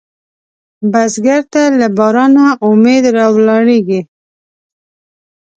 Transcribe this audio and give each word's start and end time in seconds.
بزګر 0.91 1.41
ته 1.53 1.61
له 1.79 1.87
بارانه 1.97 2.45
امید 2.67 3.03
راولاړېږي 3.15 4.01